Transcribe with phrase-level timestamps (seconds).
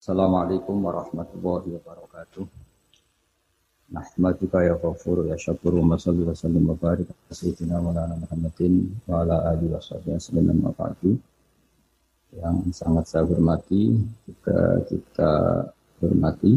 [0.00, 2.48] Assalamualaikum warahmatullahi wabarakatuh.
[3.92, 9.20] Nahmaduka ya ghafur ya syakur wa masalli wa sallim wa barik Sayyidina Maulana Muhammadin wa
[9.20, 10.16] ala alihi wa sahbihi
[10.64, 10.88] wa
[12.32, 15.32] Yang sangat saya hormati juga kita
[16.00, 16.56] hormati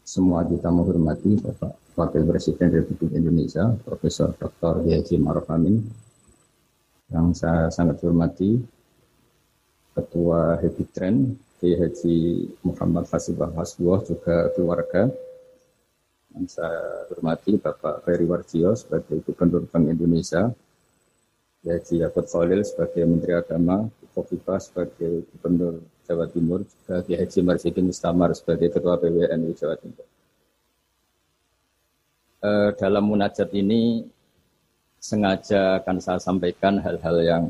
[0.00, 4.80] semua kita menghormati Bapak Wakil Presiden Republik Indonesia Profesor Dr.
[4.80, 5.76] Haji Maruf Amin
[7.12, 8.64] yang saya sangat hormati
[9.92, 12.16] Ketua Happy Trend Kiai Haji
[12.66, 15.06] Muhammad Fasibah Hasbuah juga keluarga.
[16.34, 20.50] Yang saya hormati Bapak Ferry Warjio sebagai Gubernur Bank Indonesia,
[21.62, 27.86] Haji Yaakob Khalil sebagai Menteri Agama, Kofifa sebagai Gubernur Jawa Timur, juga Kiai Haji Marsidin
[27.86, 30.06] Mustamar sebagai Ketua PWNU Jawa Timur.
[32.42, 34.02] E, dalam munajat ini
[34.98, 37.44] sengaja akan saya sampaikan hal-hal yang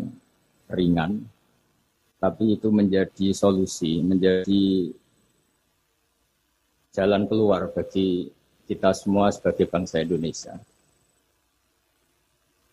[0.68, 1.24] ringan,
[2.22, 4.94] tapi itu menjadi solusi, menjadi
[6.94, 8.30] jalan keluar bagi
[8.70, 10.54] kita semua sebagai bangsa Indonesia.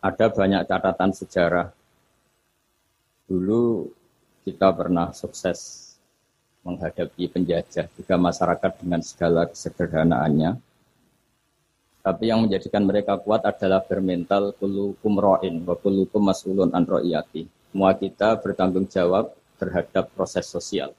[0.05, 1.67] Ada banyak catatan sejarah.
[3.25, 3.89] Dulu
[4.45, 5.89] kita pernah sukses
[6.61, 10.61] menghadapi penjajah, juga masyarakat dengan segala kesederhanaannya.
[12.05, 18.39] Tapi yang menjadikan mereka kuat adalah bermental kulukum ro'in, wa kulukum mas'ulun an Semua kita
[18.39, 20.95] bertanggung jawab terhadap proses sosial,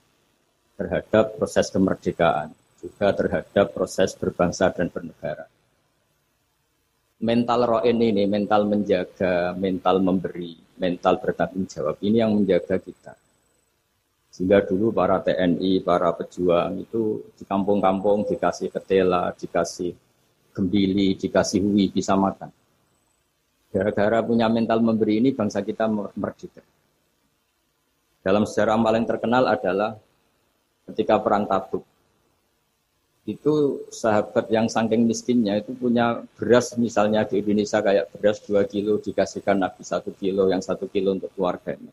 [0.76, 5.48] terhadap proses kemerdekaan, juga terhadap proses berbangsa dan bernegara.
[7.20, 13.12] Mental roin ini, mental menjaga, mental memberi, mental bertanggung jawab, ini yang menjaga kita.
[14.32, 19.92] Sehingga dulu para TNI, para pejuang itu di kampung-kampung dikasih ketela, dikasih
[20.56, 22.48] gembili, dikasih hui, bisa makan.
[23.70, 26.64] Gara-gara punya mental memberi ini bangsa kita merdeka.
[28.20, 29.96] Dalam sejarah paling terkenal adalah
[30.92, 31.84] ketika perang Tabuk.
[33.24, 38.98] Itu sahabat yang saking miskinnya itu punya beras misalnya di Indonesia kayak beras 2 kilo
[38.98, 41.92] dikasihkan Nabi 1 kilo yang 1 kilo untuk keluarganya.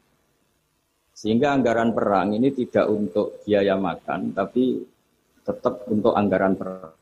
[1.14, 4.82] Sehingga anggaran perang ini tidak untuk biaya makan tapi
[5.48, 6.96] tetap untuk anggaran perang.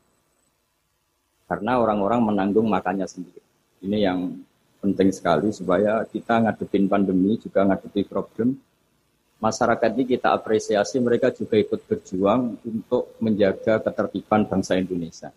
[1.46, 3.42] Karena orang-orang menanggung makannya sendiri.
[3.86, 4.18] Ini yang
[4.82, 8.58] penting sekali supaya kita ngadepin pandemi juga ngadepi problem
[9.40, 15.28] masyarakat ini kita apresiasi mereka juga ikut berjuang untuk menjaga ketertiban bangsa Indonesia.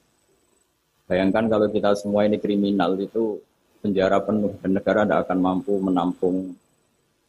[1.09, 3.41] Bayangkan kalau kita semua ini kriminal itu
[3.81, 6.53] penjara penuh dan negara tidak akan mampu menampung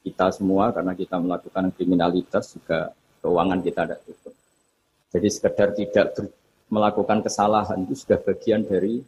[0.04, 2.92] kita semua karena kita melakukan kriminalitas juga
[3.24, 4.34] keuangan kita tidak cukup.
[5.10, 6.06] Jadi sekedar tidak
[6.70, 9.02] melakukan kesalahan itu sudah bagian dari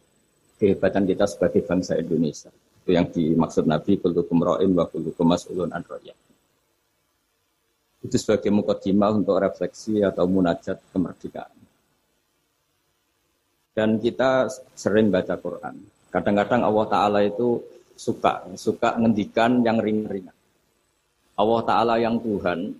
[0.59, 2.51] kehebatan kita sebagai bangsa Indonesia.
[2.83, 5.81] Itu yang dimaksud Nabi kullukum ra'in wa kullukum mas'ulun an
[8.03, 11.55] itu sebagai mukadimah untuk refleksi atau munajat kemerdekaan.
[13.73, 15.81] Dan kita sering baca Quran.
[16.13, 17.57] Kadang-kadang Allah Ta'ala itu
[17.97, 20.35] suka, suka ngendikan yang ringan-ringan.
[21.33, 22.75] Allah Ta'ala yang Tuhan,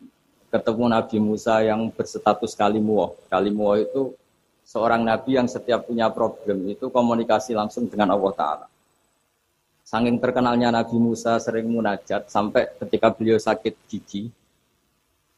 [0.54, 3.18] ketemu Nabi Musa yang berstatus kalimuah.
[3.26, 4.14] Kalimuah itu
[4.62, 8.68] seorang Nabi yang setiap punya problem itu komunikasi langsung dengan Allah Ta'ala.
[9.82, 14.30] Saking terkenalnya Nabi Musa sering munajat sampai ketika beliau sakit gigi,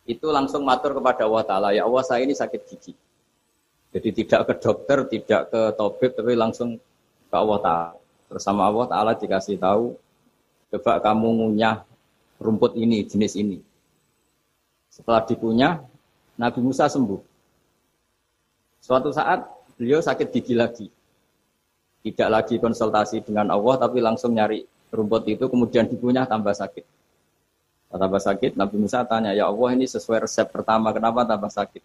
[0.05, 2.93] itu langsung matur kepada Allah Ta'ala, ya Allah saya ini sakit gigi.
[3.89, 6.77] Jadi tidak ke dokter, tidak ke tabib, tapi langsung
[7.25, 7.91] ke Allah Ta'ala.
[8.29, 9.97] Bersama Allah Ta'ala dikasih tahu,
[10.69, 11.81] coba kamu ngunyah
[12.37, 13.57] rumput ini, jenis ini.
[14.93, 15.81] Setelah dikunyah,
[16.37, 17.21] Nabi Musa sembuh.
[18.85, 19.41] Suatu saat
[19.73, 20.87] beliau sakit gigi lagi.
[22.05, 24.61] Tidak lagi konsultasi dengan Allah, tapi langsung nyari
[24.93, 26.94] rumput itu, kemudian dikunyah tambah sakit.
[27.95, 31.79] Tambah sakit, Nabi Musa tanya, ya Allah ini sesuai resep pertama, kenapa tambah sakit?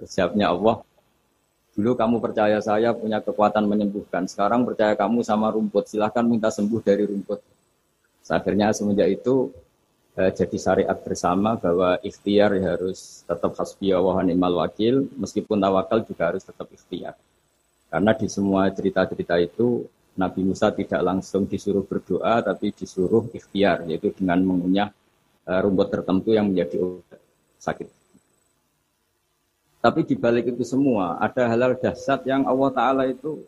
[0.00, 0.80] Resepnya Allah,
[1.76, 6.80] dulu kamu percaya saya punya kekuatan menyembuhkan, sekarang percaya kamu sama rumput, silahkan minta sembuh
[6.80, 7.36] dari rumput.
[8.32, 9.52] Akhirnya semenjak itu
[10.16, 16.00] eh, jadi syariat bersama bahwa ikhtiar ya harus tetap hasbi wa ni'mal wakil, meskipun tawakal
[16.00, 17.12] juga harus tetap ikhtiar.
[17.92, 24.14] Karena di semua cerita-cerita itu Nabi Musa tidak langsung disuruh berdoa, tapi disuruh ikhtiar, yaitu
[24.14, 24.94] dengan mengunyah
[25.50, 27.18] uh, rumput tertentu yang menjadi obat
[27.58, 27.88] sakit.
[29.84, 33.44] Tapi di balik itu semua, ada halal dahsyat yang Allah Ta'ala itu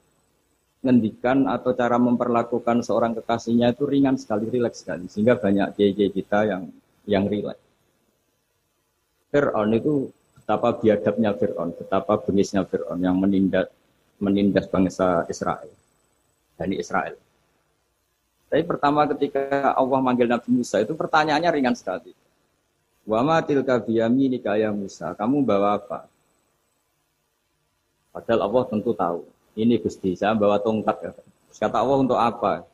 [0.85, 5.09] ngendikan atau cara memperlakukan seorang kekasihnya itu ringan sekali, rileks sekali.
[5.09, 6.63] Sehingga banyak kiai kita yang
[7.09, 7.63] yang rileks.
[9.33, 13.73] Fir'aun itu betapa biadabnya Fir'aun, betapa bengisnya Fir'aun yang menindas,
[14.21, 15.73] menindas bangsa Israel.
[16.57, 17.17] Bani Israel.
[18.47, 22.17] Tapi pertama ketika Allah manggil Nabi Musa itu pertanyaannya ringan sekali.
[23.07, 25.15] Wa ma tilka biyami nikaya Musa.
[25.15, 26.11] Kamu bawa apa?
[28.11, 29.29] Padahal Allah tentu tahu.
[29.57, 30.97] Ini Gusti, saya bawa tongkat.
[31.05, 31.11] Ya.
[31.57, 32.65] kata Allah untuk apa?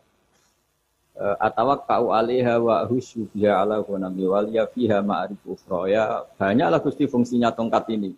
[1.15, 5.39] E, Atawak kau alaiha wa husyubya ala gunami wal ya fiha ma'arif
[5.91, 8.15] Ya banyaklah Gusti fungsinya tongkat ini.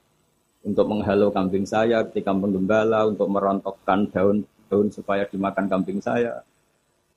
[0.64, 4.08] Untuk menghalau kambing saya ketika menggembala, untuk merontokkan
[4.74, 6.42] daun-daun supaya dimakan kambing saya.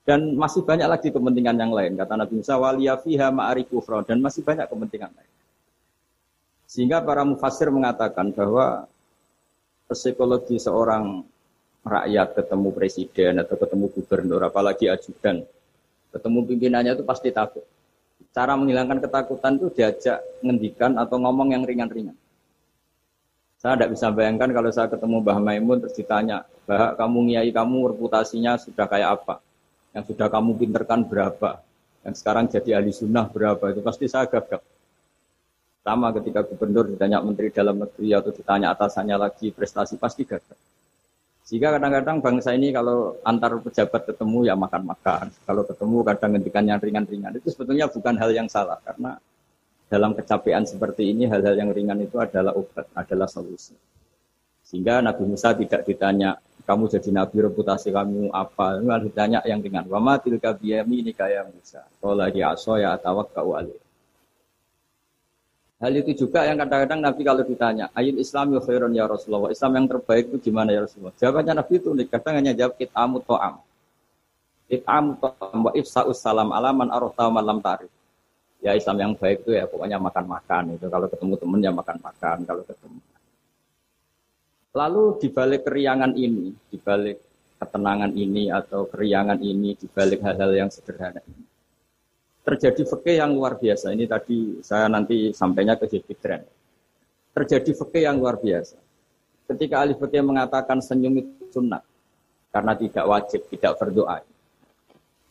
[0.06, 2.00] Dan masih banyak lagi kepentingan yang lain.
[2.00, 3.68] Kata Nabi Musa, waliya fiha ma'arif
[4.08, 5.34] Dan masih banyak kepentingan lain.
[6.64, 8.88] Sehingga para mufasir mengatakan bahwa
[9.92, 11.28] psikologi seorang
[11.84, 15.44] rakyat ketemu presiden atau ketemu gubernur, apalagi ajudan,
[16.12, 17.64] ketemu pimpinannya itu pasti takut.
[18.32, 22.16] Cara menghilangkan ketakutan itu diajak ngendikan atau ngomong yang ringan-ringan.
[23.58, 27.98] Saya tidak bisa bayangkan kalau saya ketemu Mbah Maimun terus ditanya, Mbah kamu ngiai kamu
[27.98, 29.42] reputasinya sudah kayak apa?
[29.98, 31.58] Yang sudah kamu pinterkan berapa?
[32.06, 33.74] Yang sekarang jadi ahli sunnah berapa?
[33.74, 34.62] Itu pasti saya gagap.
[35.82, 40.60] Sama ketika gubernur ditanya menteri dalam negeri atau ditanya atasannya lagi prestasi pasti gagal.
[41.48, 45.32] Sehingga kadang-kadang bangsa ini kalau antar pejabat ketemu ya makan-makan.
[45.48, 47.40] Kalau ketemu kadang ngendikan yang ringan-ringan.
[47.40, 48.78] Itu sebetulnya bukan hal yang salah.
[48.84, 49.16] Karena
[49.88, 53.76] dalam kecapean seperti ini hal-hal yang ringan itu adalah obat, adalah solusi.
[54.68, 56.36] Sehingga Nabi Musa tidak ditanya,
[56.68, 58.84] kamu jadi nabi reputasi kamu apa?
[58.84, 59.88] Malah ditanya yang ringan.
[59.88, 61.88] Wama tilka biyami ini kaya Musa.
[62.04, 63.56] Kalau dia aso ya atawak kau.
[65.78, 69.54] Hal itu juga yang kadang-kadang Nabi kalau ditanya, ayat Islam ya khairun ya Rasulullah.
[69.54, 71.16] Islam yang terbaik itu gimana ya Rasulullah?
[71.16, 72.08] Jawabannya Nabi itu unik.
[72.12, 73.56] Kadang hanya jawab kit'amu to'am.
[74.68, 77.94] Kit'amu to'am wa ifsa'us salam alaman arota malam tarif.
[78.62, 80.78] Ya Islam yang baik itu ya pokoknya makan-makan.
[80.78, 82.38] Itu kalau ketemu teman ya makan-makan.
[82.44, 83.00] Kalau ketemu.
[84.74, 87.18] Lalu dibalik keriangan ini, dibalik
[87.58, 91.48] ketenangan ini atau keriangan ini, dibalik hal-hal yang sederhana ini
[92.48, 93.92] terjadi fikih yang luar biasa.
[93.92, 96.48] Ini tadi saya nanti sampainya ke Jibidren.
[97.36, 98.80] Terjadi fikih yang luar biasa.
[99.52, 101.84] Ketika ahli fikih mengatakan senyum itu sunnah
[102.56, 104.24] karena tidak wajib, tidak berdoa.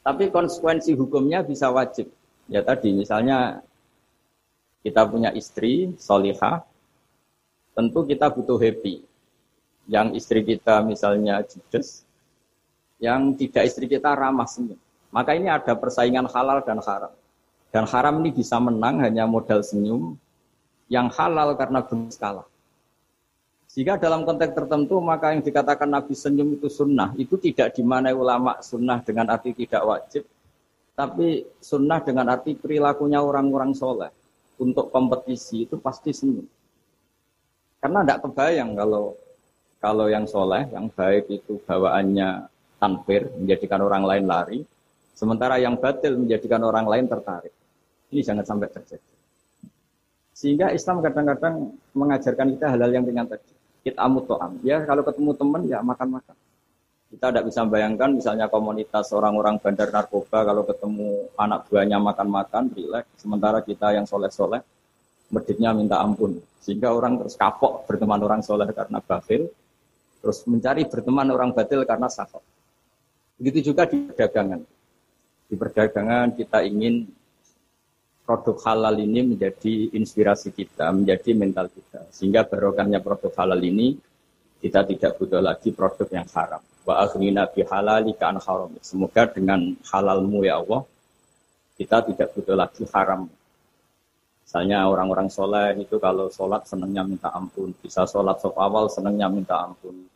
[0.04, 2.12] Tapi konsekuensi hukumnya bisa wajib.
[2.46, 3.60] Ya tadi misalnya
[4.86, 6.62] kita punya istri solihah,
[7.74, 9.02] tentu kita butuh happy.
[9.86, 12.06] Yang istri kita misalnya judes,
[13.02, 14.78] yang tidak istri kita ramah senyum.
[15.14, 17.14] Maka ini ada persaingan halal dan haram.
[17.70, 20.18] Dan haram ini bisa menang hanya modal senyum,
[20.86, 22.46] yang halal karena benis kalah.
[23.76, 28.56] Jika dalam konteks tertentu maka yang dikatakan Nabi senyum itu sunnah, itu tidak dimanai ulama
[28.62, 30.22] sunnah dengan arti tidak wajib,
[30.96, 34.10] tapi sunnah dengan arti perilakunya orang-orang soleh
[34.56, 36.48] untuk kompetisi itu pasti senyum.
[37.78, 39.14] Karena tidak kebayang kalau
[39.76, 42.48] kalau yang soleh, yang baik itu bawaannya
[42.80, 44.60] tanfir, menjadikan orang lain lari,
[45.16, 47.48] Sementara yang batil menjadikan orang lain tertarik.
[48.12, 49.14] Ini jangan sampai terjadi.
[50.36, 53.48] Sehingga Islam kadang-kadang mengajarkan kita hal-hal yang ringan tadi.
[53.80, 54.60] Kita to'am.
[54.60, 56.36] Ya kalau ketemu teman ya makan-makan.
[57.16, 63.08] Kita tidak bisa bayangkan misalnya komunitas orang-orang bandar narkoba kalau ketemu anak buahnya makan-makan, rileks.
[63.16, 64.60] Sementara kita yang soleh-soleh,
[65.32, 66.36] meditnya minta ampun.
[66.60, 69.48] Sehingga orang terus kapok berteman orang soleh karena batil.
[70.20, 72.44] Terus mencari berteman orang batil karena sakot.
[73.40, 74.60] Begitu juga di perdagangan
[75.46, 77.06] di perdagangan kita ingin
[78.26, 82.10] produk halal ini menjadi inspirasi kita, menjadi mental kita.
[82.10, 83.94] Sehingga barokahnya produk halal ini
[84.58, 86.58] kita tidak butuh lagi produk yang haram.
[86.86, 88.70] Wa aghnina bi halalika an haram.
[88.78, 90.86] Semoga dengan halalmu ya Allah
[91.76, 93.28] kita tidak butuh lagi haram.
[94.46, 97.74] Misalnya orang-orang soleh itu kalau sholat senangnya minta ampun.
[97.82, 100.06] Bisa sholat sop awal senangnya minta ampun.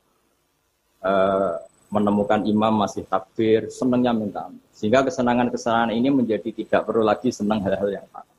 [1.02, 1.58] Uh,
[1.90, 4.62] menemukan imam masih takbir, senangnya minta ampun.
[4.72, 8.38] Sehingga kesenangan-kesenangan ini menjadi tidak perlu lagi senang hal-hal yang haram.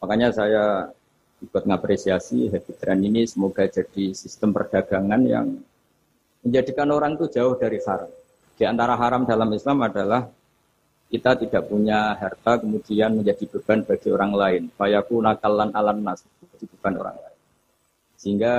[0.00, 0.64] Makanya saya
[1.44, 5.46] ikut mengapresiasi Happy Trend ini semoga jadi sistem perdagangan yang
[6.44, 8.10] menjadikan orang itu jauh dari haram.
[8.56, 10.28] Di antara haram dalam Islam adalah
[11.10, 14.62] kita tidak punya harta kemudian menjadi beban bagi orang lain.
[14.78, 17.38] Fayaku nakalan alam nas, menjadi beban orang lain.
[18.14, 18.54] Sehingga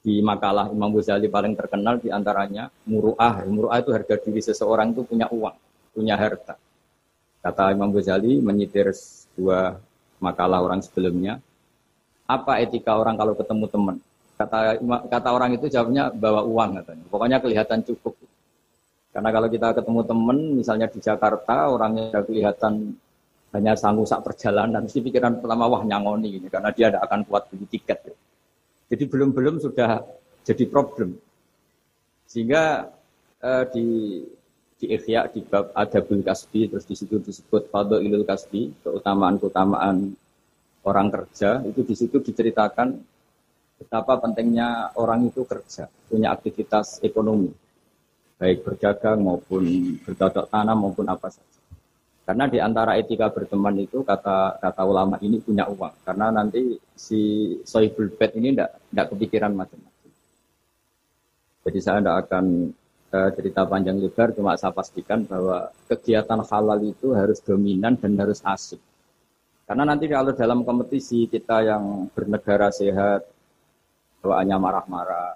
[0.00, 3.44] di makalah Imam Ghazali paling terkenal di antaranya muruah.
[3.44, 5.56] Muruah itu harga diri seseorang itu punya uang,
[5.92, 6.56] punya harta.
[7.44, 8.88] Kata Imam Ghazali menyitir
[9.36, 9.76] dua
[10.16, 11.44] makalah orang sebelumnya.
[12.24, 13.96] Apa etika orang kalau ketemu teman?
[14.40, 14.80] Kata
[15.12, 17.04] kata orang itu jawabnya bawa uang katanya.
[17.12, 18.16] Pokoknya kelihatan cukup.
[19.12, 22.96] Karena kalau kita ketemu teman, misalnya di Jakarta, orangnya kelihatan
[23.52, 27.50] hanya sanggup sak perjalanan, mesti pikiran pertama wah nyangoni ini karena dia tidak akan kuat
[27.52, 27.98] beli tiket.
[28.06, 28.16] Ya.
[28.94, 30.06] Jadi belum-belum sudah
[30.46, 31.18] jadi problem.
[32.24, 32.88] Sehingga
[33.44, 33.86] eh, di
[34.80, 40.16] di Ikhya di bab Adabul Kasbi terus di situ disebut Fadhailul Kasbi, keutamaan-keutamaan
[40.88, 42.96] orang kerja itu di situ diceritakan
[43.80, 47.48] betapa pentingnya orang itu kerja, punya aktivitas ekonomi,
[48.36, 51.48] baik berdagang maupun bercocok tanam maupun apa saja.
[52.28, 57.56] Karena di antara etika berteman itu kata kata ulama ini punya uang, karena nanti si
[57.64, 60.10] soibul bed ini tidak kepikiran macam-macam.
[61.64, 62.44] Jadi saya tidak akan
[63.16, 68.44] uh, cerita panjang lebar, cuma saya pastikan bahwa kegiatan halal itu harus dominan dan harus
[68.44, 68.78] asik.
[69.66, 73.22] Karena nanti kalau dalam kompetisi kita yang bernegara sehat,
[74.20, 75.32] bawaannya marah-marah,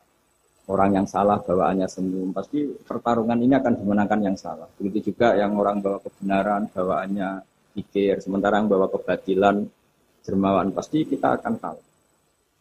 [0.69, 4.69] orang yang salah bawaannya senyum, pasti pertarungan ini akan dimenangkan yang salah.
[4.77, 7.45] Begitu juga yang orang bawa kebenaran, bawaannya
[7.77, 9.67] pikir, sementara yang bawa kebatilan,
[10.25, 11.81] dermawan, pasti kita akan tahu.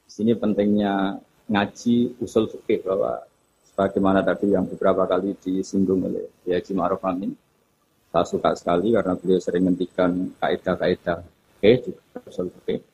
[0.03, 1.15] Di sini pentingnya
[1.47, 3.23] ngaji usul fikih bahwa
[3.71, 7.31] sebagaimana tadi yang beberapa kali disinggung oleh Haji Ma'ruf Amin.
[8.13, 11.25] Saya suka sekali karena beliau sering menghentikan kaidah-kaidah
[11.57, 12.92] okay, juga usul fikih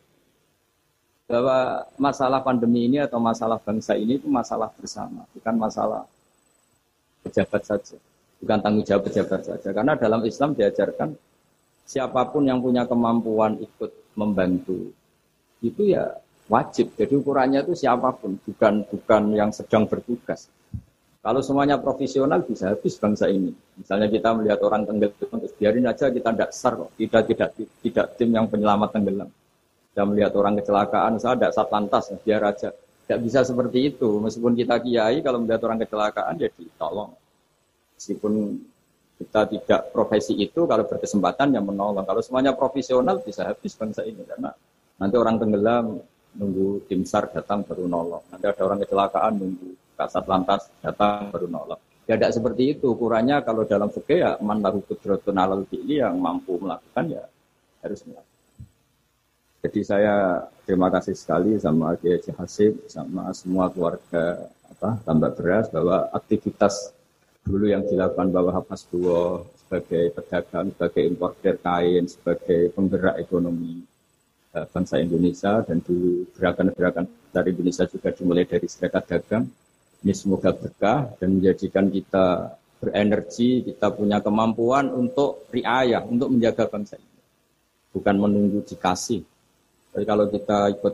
[1.30, 6.02] bahwa masalah pandemi ini atau masalah bangsa ini itu masalah bersama, bukan masalah
[7.22, 7.98] pejabat saja,
[8.42, 9.70] bukan tanggung jawab pejabat saja.
[9.70, 11.14] Karena dalam Islam diajarkan
[11.86, 14.90] siapa pun yang punya kemampuan ikut membantu
[15.62, 16.18] itu ya
[16.50, 16.98] wajib.
[16.98, 20.50] Jadi ukurannya itu siapa pun, bukan bukan yang sedang bertugas.
[21.22, 23.54] Kalau semuanya profesional bisa habis bangsa ini.
[23.78, 27.50] Misalnya kita melihat orang tenggelam, terus biarin aja kita tidak sar, tidak tidak
[27.86, 29.30] tidak tim yang penyelamat tenggelam.
[29.94, 32.70] Saya melihat orang kecelakaan, saya tidak satlantas, biar aja.
[32.74, 34.22] Tidak bisa seperti itu.
[34.22, 37.12] Meskipun kita kiai, kalau melihat orang kecelakaan, ya ditolong.
[37.98, 38.34] Meskipun
[39.20, 42.06] kita tidak profesi itu, kalau berkesempatan ya menolong.
[42.06, 44.22] Kalau semuanya profesional, bisa habis bangsa ini.
[44.24, 44.54] Karena
[45.02, 46.00] nanti orang tenggelam,
[46.38, 48.24] nunggu tim SAR datang baru nolong.
[48.30, 51.82] Nanti ada orang kecelakaan, nunggu kasat lantas datang baru nolong.
[52.10, 52.94] Ya tidak seperti itu.
[52.94, 54.82] Ukurannya kalau dalam fikih ya man lahu
[55.36, 57.24] alal yang mampu melakukan ya
[57.86, 58.39] harus melakukan.
[59.60, 66.08] Jadi saya terima kasih sekali sama Kiai Hasib, sama semua keluarga apa tambah beras bahwa
[66.16, 66.96] aktivitas
[67.44, 73.84] dulu yang dilakukan bahwa Hapas Duo sebagai pedagang, sebagai importer kain, sebagai penggerak ekonomi
[74.56, 79.44] eh, bangsa Indonesia dan dulu gerakan-gerakan dari Indonesia juga dimulai dari serikat dagang.
[80.00, 86.96] Ini semoga berkah dan menjadikan kita berenergi, kita punya kemampuan untuk riayah, untuk menjaga bangsa
[86.96, 87.20] ini.
[87.92, 89.20] Bukan menunggu dikasih,
[89.94, 90.94] jadi kalau kita ikut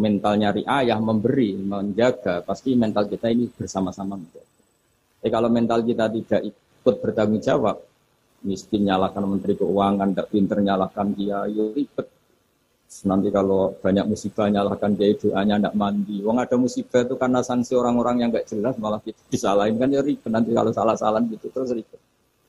[0.00, 4.48] mental nyari ayah, memberi, menjaga, pasti mental kita ini bersama-sama menjaga.
[5.20, 7.76] Jadi kalau mental kita tidak ikut bertanggung jawab,
[8.46, 12.08] miskin nyalakan menteri keuangan, tidak pinter nyalakan dia, ya ribet.
[13.06, 16.18] Nanti kalau banyak musibah nyalakan dia doanya tidak mandi.
[16.26, 20.02] Wong ada musibah itu karena sanksi orang-orang yang nggak jelas malah kita disalahin kan ya
[20.02, 20.26] ribet.
[20.26, 22.00] Nanti kalau salah-salah gitu terus ribet.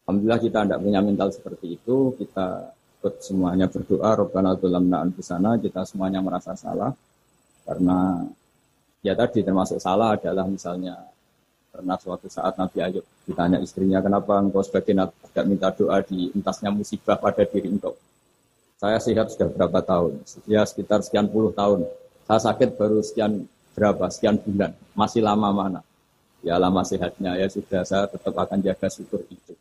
[0.07, 2.17] Alhamdulillah kita tidak punya mental seperti itu.
[2.17, 6.93] Kita ikut semuanya berdoa Robbana dzulamna anfusana kita semuanya merasa salah.
[7.65, 8.21] Karena
[9.01, 11.01] ya tadi termasuk salah adalah misalnya
[11.73, 16.29] pernah suatu saat Nabi Ayub ditanya istrinya kenapa engkau sebagai nabi tidak minta doa di
[16.37, 17.97] entasnya musibah pada diri engkau?
[18.77, 20.21] Saya sehat sudah berapa tahun?
[20.45, 21.89] Ya sekitar sekian puluh tahun.
[22.29, 25.81] Saya sakit baru sekian berapa sekian bulan masih lama mana?
[26.45, 29.57] Ya lama sehatnya ya sudah saya tetap akan jaga syukur itu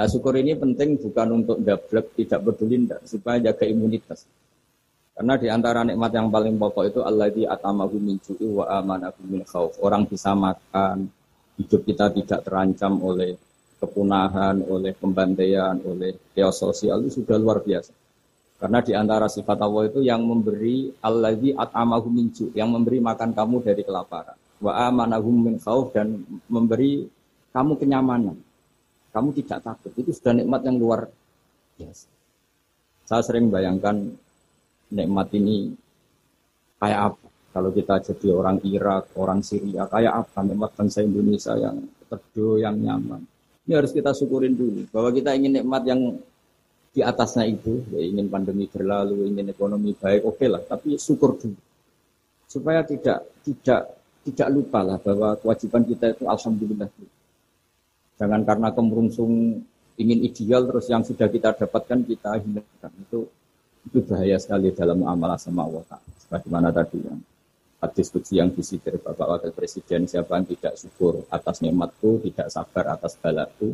[0.00, 4.24] Nah, syukur ini penting bukan untuk dablek, tidak peduli, supaya jaga imunitas.
[5.12, 9.20] Karena di antara nikmat yang paling pokok itu Allah di atamahu min ju'i wa amanahu
[9.28, 9.76] min khauf.
[9.84, 11.04] Orang bisa makan,
[11.60, 13.36] hidup kita tidak terancam oleh
[13.76, 17.92] kepunahan, oleh pembantaian, oleh chaos sosial itu sudah luar biasa.
[18.56, 23.36] Karena di antara sifat Allah itu yang memberi Allah di atamahu min yang memberi makan
[23.36, 24.40] kamu dari kelaparan.
[24.64, 27.04] Wa amanahu min khauf dan memberi
[27.52, 28.40] kamu kenyamanan
[29.10, 29.92] kamu tidak takut.
[29.98, 31.10] Itu sudah nikmat yang luar
[31.78, 32.06] biasa.
[33.10, 33.96] Saya sering bayangkan
[34.94, 35.74] nikmat ini
[36.78, 37.26] kayak apa.
[37.50, 42.78] Kalau kita jadi orang Irak, orang Syria, kayak apa nikmat bangsa Indonesia yang teduh, yang
[42.78, 43.26] nyaman.
[43.66, 44.86] Ini harus kita syukurin dulu.
[44.94, 46.14] Bahwa kita ingin nikmat yang
[46.94, 50.62] di atasnya itu, ya ingin pandemi berlalu, ingin ekonomi baik, oke okay lah.
[50.62, 51.58] Tapi syukur dulu.
[52.46, 57.10] Supaya tidak tidak tidak lupa lah bahwa kewajiban kita itu alhamdulillah dulu.
[58.20, 59.64] Jangan karena kemerungsung
[59.96, 62.92] ingin ideal terus yang sudah kita dapatkan kita hindarkan.
[63.08, 63.24] Itu
[63.88, 65.84] itu bahaya sekali dalam amalah sama Allah.
[66.28, 67.16] Sebagaimana tadi yang
[67.80, 73.16] hadis yang disitir Bapak Wakil Presiden siapa yang tidak syukur atas nikmatku, tidak sabar atas
[73.16, 73.72] balaku,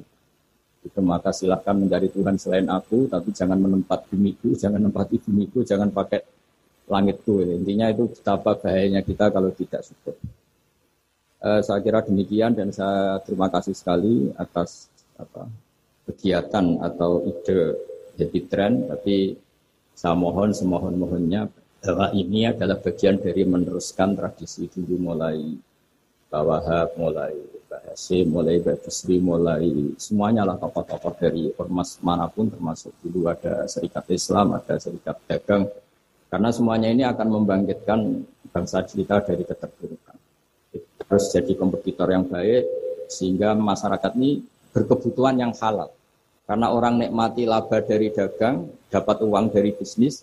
[0.86, 5.90] itu maka silahkan mencari Tuhan selain aku, tapi jangan menempat bumiku, jangan menempati bumiku, jangan
[5.90, 6.22] pakai
[6.86, 7.42] langitku.
[7.42, 10.14] Intinya itu betapa bahayanya kita kalau tidak syukur.
[11.36, 14.88] Eh, saya kira demikian dan saya terima kasih sekali atas
[15.20, 15.44] apa,
[16.08, 17.76] kegiatan atau ide
[18.16, 19.36] jadi tren, tapi
[19.92, 21.52] saya mohon semohon-mohonnya
[21.84, 25.60] bahwa ini adalah bagian dari meneruskan tradisi dulu mulai
[26.26, 33.28] Bawahab, mulai Bahasi, mulai Babesri, mulai semuanya lah tokoh-tokoh dari ormas mana pun termasuk dulu
[33.28, 35.68] ada serikat Islam, ada serikat dagang.
[36.32, 38.00] Karena semuanya ini akan membangkitkan
[38.50, 40.15] bangsa kita dari keterpurukan.
[41.06, 42.66] Harus jadi kompetitor yang baik
[43.06, 44.42] sehingga masyarakat ini
[44.74, 45.90] berkebutuhan yang halal.
[46.46, 50.22] Karena orang nikmati laba dari dagang, dapat uang dari bisnis,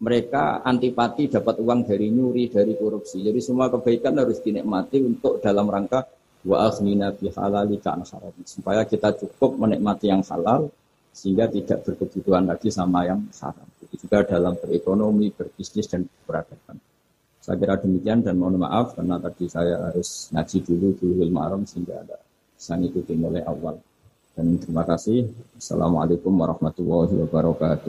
[0.00, 3.22] mereka antipati dapat uang dari nyuri, dari korupsi.
[3.22, 6.08] Jadi semua kebaikan harus dinikmati untuk dalam rangka
[6.40, 8.00] wa aghnina bi halalika
[8.48, 10.72] supaya kita cukup menikmati yang halal
[11.12, 13.68] sehingga tidak berkebutuhan lagi sama yang haram.
[13.84, 16.80] Itu juga dalam berekonomi, berbisnis dan beradaban.
[17.50, 21.98] Saya kira demikian dan mohon maaf karena tadi saya harus ngaji dulu dulu ma'arum sehingga
[21.98, 22.22] ada
[22.54, 23.74] bisa ngikutin mulai awal.
[24.38, 25.26] Dan terima kasih.
[25.58, 27.88] Assalamualaikum warahmatullahi wabarakatuh.